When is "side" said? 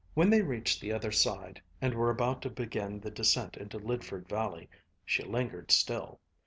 1.11-1.61